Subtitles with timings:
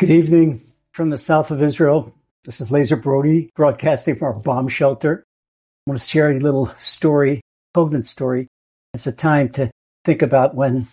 [0.00, 0.62] Good evening
[0.92, 2.14] from the south of Israel.
[2.44, 5.26] This is Lazer Brody broadcasting from our bomb shelter.
[5.26, 7.42] I want to share a little story,
[7.74, 8.48] poignant story.
[8.94, 9.70] It's a time to
[10.06, 10.86] think about when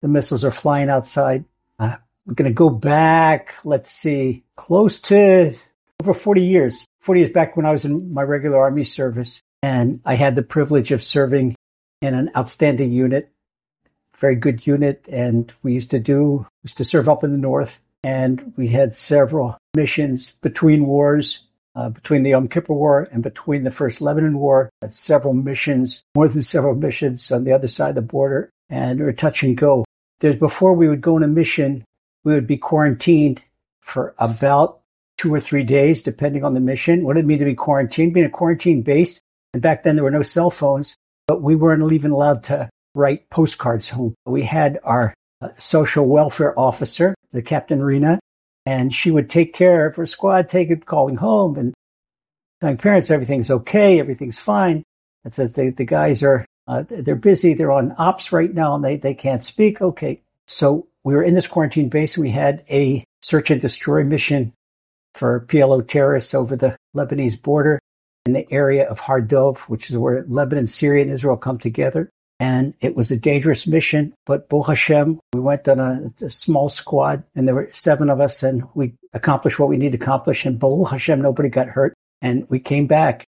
[0.00, 1.44] the missiles are flying outside.
[1.78, 5.52] Uh, we're going to go back, let's see, close to
[6.00, 6.86] over 40 years.
[7.00, 10.42] 40 years back when I was in my regular army service, and I had the
[10.42, 11.54] privilege of serving
[12.00, 13.30] in an outstanding unit,
[14.16, 17.78] very good unit, and we used to do, used to serve up in the north
[18.04, 21.40] and we had several missions between wars,
[21.74, 24.70] uh, between the Yom Kippur War and between the First Lebanon War.
[24.82, 29.00] Had several missions, more than several missions on the other side of the border, and
[29.00, 29.84] we were touch and go.
[30.20, 31.84] There's before we would go on a mission,
[32.24, 33.42] we would be quarantined
[33.80, 34.80] for about
[35.16, 37.04] two or three days, depending on the mission.
[37.04, 38.12] What did it mean to be quarantined?
[38.12, 39.20] Being a quarantine base,
[39.54, 40.94] and back then there were no cell phones,
[41.26, 44.14] but we weren't even allowed to write postcards home.
[44.26, 45.14] We had our
[45.56, 48.20] social welfare officer the Captain Rena,
[48.64, 51.74] and she would take care of her squad, take it, calling home and
[52.60, 54.84] telling parents everything's okay, everything's fine.
[55.24, 58.84] It says the, the guys are, uh, they're busy, they're on ops right now and
[58.84, 59.82] they, they can't speak.
[59.82, 60.22] Okay.
[60.46, 62.16] So we were in this quarantine base.
[62.16, 64.52] and We had a search and destroy mission
[65.14, 67.80] for PLO terrorists over the Lebanese border
[68.26, 72.10] in the area of Har Dov, which is where Lebanon, Syria, and Israel come together
[72.40, 74.14] and it was a dangerous mission.
[74.26, 78.20] But Bo Hashem, we went on a, a, small squad, and there were seven of
[78.20, 80.44] us, and we accomplished what we needed to accomplish.
[80.44, 83.24] And Bo Hashem, nobody got hurt, and we came back.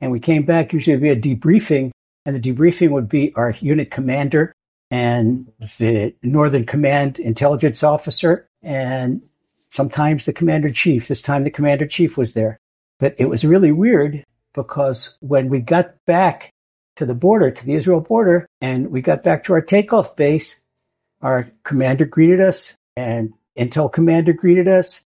[0.00, 0.72] And we came back.
[0.72, 1.90] Usually, it'd be a debriefing,
[2.24, 4.52] and the debriefing would be our unit commander
[4.90, 9.22] and the Northern Command intelligence officer, and
[9.70, 11.06] sometimes the commander chief.
[11.06, 12.58] This time, the commander chief was there.
[12.98, 16.50] But it was really weird because when we got back
[17.00, 18.46] to the border, to the Israel border.
[18.60, 20.60] And we got back to our takeoff base.
[21.22, 25.02] Our commander greeted us and Intel commander greeted us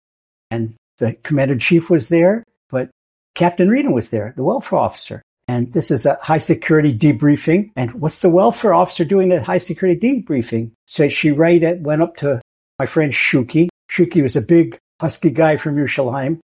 [0.52, 2.90] and the commander chief was there, but
[3.36, 5.22] Captain Rena was there, the welfare officer.
[5.48, 7.72] And this is a high security debriefing.
[7.76, 10.72] And what's the welfare officer doing at high security debriefing?
[10.88, 12.42] So she right went up to
[12.80, 13.70] my friend Shuki.
[13.92, 16.40] Shuki was a big husky guy from Yerushalayim.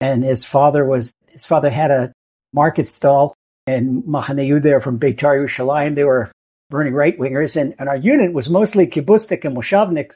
[0.00, 2.12] And his father was, his father had a
[2.52, 3.34] market stall
[3.66, 5.94] and Machane Yehuda from Beitar Yerushalayim.
[5.94, 6.30] They were
[6.70, 10.14] burning right wingers, and, and our unit was mostly kibbutznik and moshavnik,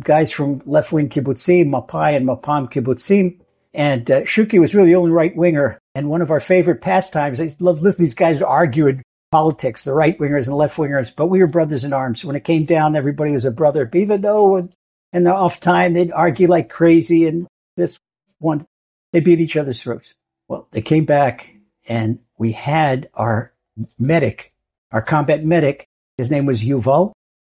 [0.00, 3.38] guys from left wing kibbutzim, Mapai and Mapam kibbutzim.
[3.74, 5.78] And uh, Shuki was really the only right winger.
[5.94, 9.82] And one of our favorite pastimes, I love listening to these guys argue in politics,
[9.82, 12.24] the right wingers and left wingers, but we were brothers in arms.
[12.24, 13.88] When it came down, everybody was a brother.
[13.92, 14.70] Even though
[15.12, 17.26] in the off time, they'd argue like crazy.
[17.26, 17.98] And this
[18.38, 18.66] one,
[19.12, 20.14] they beat each other's throats.
[20.48, 21.55] Well, they came back
[21.88, 23.52] and we had our
[23.98, 24.52] medic,
[24.92, 25.86] our combat medic.
[26.18, 27.12] His name was Yuval.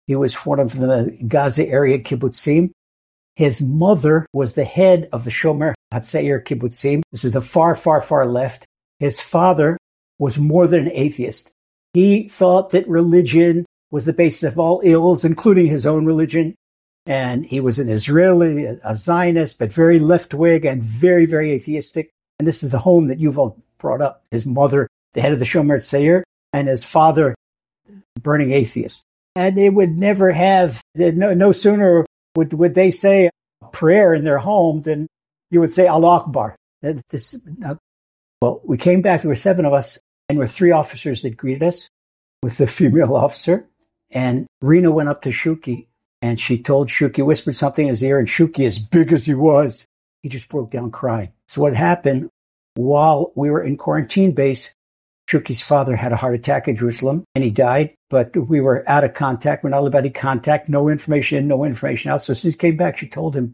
[0.06, 2.70] He was one of the Gaza area kibbutzim.
[3.36, 7.02] His mother was the head of the Shomer Hatzair kibbutzim.
[7.12, 8.66] This is the far, far, far left.
[8.98, 9.78] His father
[10.18, 11.50] was more than an atheist.
[11.94, 16.54] He thought that religion was the basis of all ills, including his own religion.
[17.06, 22.10] And he was an Israeli, a Zionist, but very left wing and very, very atheistic.
[22.38, 24.24] And this is the home that Yuval brought up.
[24.30, 27.34] His mother, the head of the Shomer Tzair, and his father,
[28.20, 29.04] burning atheist.
[29.34, 32.04] And they would never have, no, no sooner
[32.36, 33.30] would, would they say
[33.62, 35.06] a prayer in their home than
[35.50, 36.56] you would say Allah Akbar.
[36.82, 37.74] This, uh,
[38.40, 39.98] well, we came back, there were seven of us,
[40.28, 41.88] and there were three officers that greeted us
[42.42, 43.66] with the female officer.
[44.10, 45.86] And Rena went up to Shuki
[46.22, 49.34] and she told Shuki, whispered something in his ear, and Shuki, as big as he
[49.34, 49.86] was,
[50.22, 51.32] he just broke down crying.
[51.48, 52.28] So what happened
[52.74, 54.72] while we were in quarantine base,
[55.30, 59.04] Shuki's father had a heart attack in Jerusalem and he died, but we were out
[59.04, 59.62] of contact.
[59.62, 62.22] We're not allowed to contact, no information in, no information out.
[62.22, 63.52] So as soon as he came back, she told him.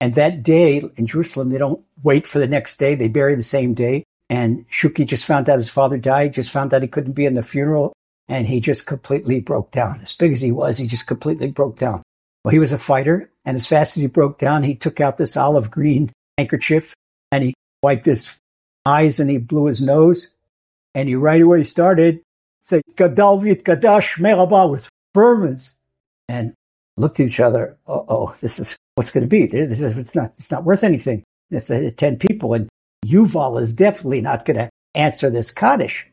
[0.00, 2.96] And that day in Jerusalem, they don't wait for the next day.
[2.96, 4.02] They bury the same day.
[4.28, 7.34] And Shuki just found out his father died, just found out he couldn't be in
[7.34, 7.92] the funeral.
[8.28, 10.00] And he just completely broke down.
[10.00, 12.02] As big as he was, he just completely broke down.
[12.44, 13.30] Well, he was a fighter.
[13.44, 16.94] And as fast as he broke down, he took out this olive green handkerchief
[17.30, 18.36] and he wiped his
[18.86, 20.28] eyes and he blew his nose.
[20.94, 22.22] And he right away started
[22.62, 25.74] say Gadalvit Gadash Meraba with fervence
[26.28, 26.54] and
[26.96, 27.76] looked at each other.
[27.86, 29.46] Oh, this is what's going to be.
[29.46, 31.24] This is, it's not, it's not worth anything.
[31.50, 32.68] It's a, 10 people and
[33.04, 36.06] Yuval is definitely not going to answer this Kaddish.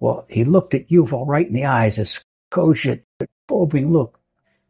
[0.00, 2.20] Well, he looked at Yuval right in the eyes, this
[2.50, 3.02] cogent,
[3.48, 4.18] probing look.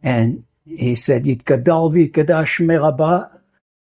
[0.03, 3.31] And he said, Gadalvit Gadash Meraba.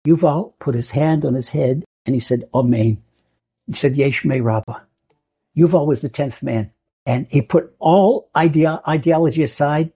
[0.06, 3.02] Yuval put his hand on his head and he said, Amen.
[3.68, 4.80] He said, Yehei Shmei Rabbah.
[5.56, 6.72] Yuval was the 10th man.
[7.06, 9.92] And he put all ideology aside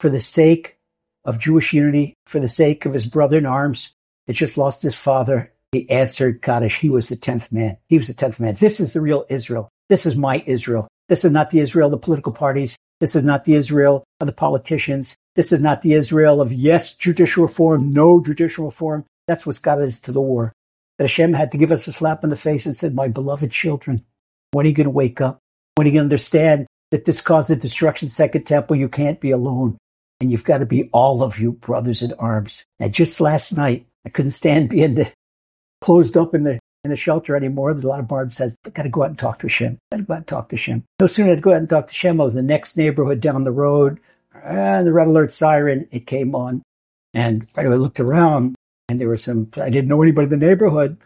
[0.00, 0.78] for the sake
[1.24, 3.94] of Jewish unity, for the sake of his brother in arms,
[4.26, 6.80] that just lost his father, he answered Kaddish.
[6.80, 7.76] He was the 10th man.
[7.86, 8.54] He was the 10th man.
[8.54, 9.68] This is the real Israel.
[9.88, 10.88] This is my Israel.
[11.08, 12.76] This is not the Israel of the political parties.
[13.00, 15.16] This is not the Israel of the politicians.
[15.34, 19.04] This is not the Israel of yes, judicial reform, no judicial reform.
[19.26, 20.52] That's what's got us to the war.
[21.02, 23.50] That Hashem had to give us a slap in the face and said, my beloved
[23.50, 24.04] children,
[24.52, 25.40] when are you going to wake up?
[25.74, 28.76] When are you going to understand that this caused the destruction second temple?
[28.76, 29.78] You can't be alone.
[30.20, 32.62] And you've got to be all of you brothers in arms.
[32.78, 35.10] And just last night, I couldn't stand being the,
[35.80, 37.74] closed up in the in the shelter anymore.
[37.74, 39.78] There's a lot of Barb said, I got to go out and talk to Shem.
[39.90, 40.84] I Got to go out and talk to Shem.
[41.00, 42.76] No sooner did I go out and talk to Shem, I was in the next
[42.76, 43.98] neighborhood down the road,
[44.40, 46.62] and the red alert siren, it came on.
[47.12, 48.54] And right away I looked around,
[48.92, 50.98] and there were some, I didn't know anybody in the neighborhood.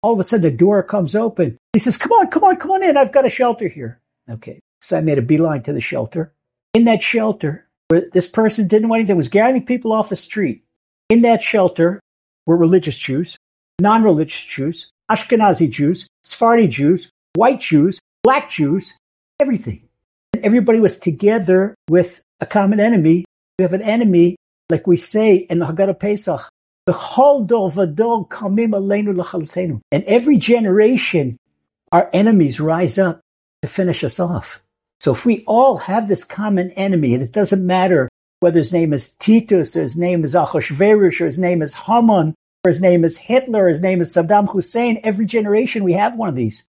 [0.00, 1.58] All of a sudden, the door comes open.
[1.72, 2.96] He says, Come on, come on, come on in.
[2.96, 4.00] I've got a shelter here.
[4.30, 4.60] Okay.
[4.80, 6.32] So I made a beeline to the shelter.
[6.72, 10.62] In that shelter, where this person didn't want anything, was gathering people off the street.
[11.08, 11.98] In that shelter
[12.46, 13.36] were religious Jews,
[13.80, 18.96] non religious Jews, Ashkenazi Jews, Sephardi Jews, white Jews, black Jews,
[19.40, 19.88] everything.
[20.32, 23.24] And everybody was together with a common enemy.
[23.58, 24.36] We have an enemy,
[24.70, 26.48] like we say in the Haggadah Pesach,
[29.92, 31.38] and every generation,
[31.92, 33.20] our enemies rise up
[33.62, 34.62] to finish us off.
[35.00, 38.08] So if we all have this common enemy, and it doesn't matter
[38.40, 42.34] whether his name is Titus, or his name is Achashverosh, or his name is Haman,
[42.64, 45.00] or his name is Hitler, or his name is Saddam Hussein.
[45.04, 46.66] Every generation we have one of these.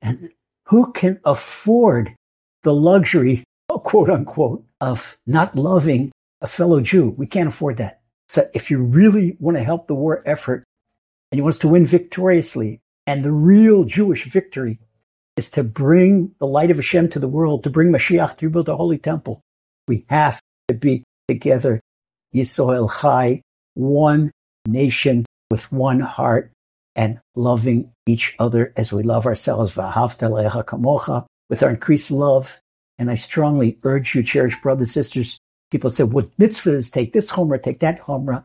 [0.00, 0.30] And
[0.66, 2.14] who can afford
[2.62, 7.10] the luxury, quote unquote, of not loving a fellow Jew?
[7.10, 7.99] We can't afford that.
[8.30, 10.62] So if you really want to help the war effort
[11.30, 14.78] and you want us to win victoriously, and the real Jewish victory
[15.36, 18.66] is to bring the light of Hashem to the world, to bring Mashiach to rebuild
[18.66, 19.40] the Holy Temple,
[19.88, 21.80] we have to be together.
[22.32, 23.42] Yisrael Chai,
[23.74, 24.30] one
[24.64, 26.52] nation with one heart
[26.94, 32.60] and loving each other as we love ourselves with our increased love.
[32.96, 35.39] And I strongly urge you, cherished brothers, and sisters,
[35.70, 38.44] people say, what mitzvah is take this chomra, take that chomra.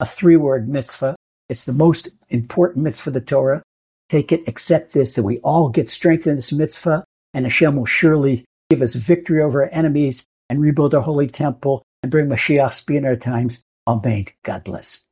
[0.00, 1.16] A three word mitzvah.
[1.48, 3.62] It's the most important mitzvah of the Torah.
[4.08, 7.86] Take it, accept this, that we all get strength in this mitzvah, and Hashem will
[7.86, 12.76] surely give us victory over our enemies and rebuild our holy temple and bring Mashiach's
[12.76, 13.62] speed in our times.
[13.86, 14.26] Amen.
[14.42, 15.04] God bless.